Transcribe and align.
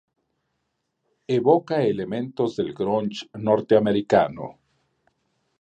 Evoca 1.35 1.79
elementos 1.91 2.55
del 2.61 2.73
grunge 2.79 3.29
norteamericano. 3.47 4.53